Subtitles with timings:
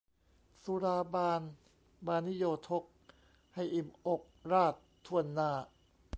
[0.63, 1.41] สุราบาน
[2.05, 2.83] บานิโยทก
[3.53, 5.51] ให้อิ่มอกราษฎร์ถ้วนหน้า